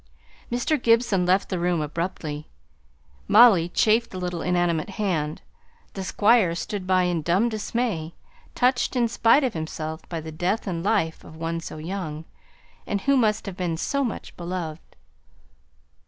[0.51, 0.81] Mr.
[0.81, 2.47] Gibson left the room abruptly;
[3.27, 5.43] Molly chafed the little inanimate hand;
[5.93, 8.15] the Squire stood by in dumb dismay,
[8.55, 12.25] touched in spite of himself by the death in life of one so young,
[12.87, 14.81] and who must have been so much beloved.